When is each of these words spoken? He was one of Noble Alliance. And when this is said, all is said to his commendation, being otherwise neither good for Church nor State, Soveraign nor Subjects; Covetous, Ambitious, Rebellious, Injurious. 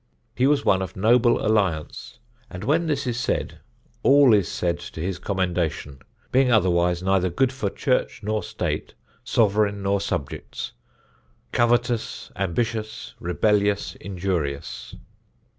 He 0.35 0.47
was 0.47 0.65
one 0.65 0.81
of 0.81 0.95
Noble 0.95 1.45
Alliance. 1.45 2.17
And 2.49 2.63
when 2.63 2.87
this 2.87 3.05
is 3.05 3.19
said, 3.19 3.59
all 4.01 4.33
is 4.33 4.47
said 4.49 4.79
to 4.79 4.99
his 4.99 5.19
commendation, 5.19 5.99
being 6.31 6.51
otherwise 6.51 7.03
neither 7.03 7.29
good 7.29 7.53
for 7.53 7.69
Church 7.69 8.23
nor 8.23 8.41
State, 8.41 8.95
Soveraign 9.23 9.83
nor 9.83 10.01
Subjects; 10.01 10.71
Covetous, 11.51 12.31
Ambitious, 12.35 13.13
Rebellious, 13.19 13.93
Injurious. 13.93 14.95